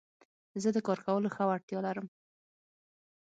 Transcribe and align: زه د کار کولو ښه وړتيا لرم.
زه 0.61 0.69
د 0.75 0.77
کار 0.87 0.99
کولو 1.05 1.33
ښه 1.35 1.43
وړتيا 1.49 1.79
لرم. 1.85 2.07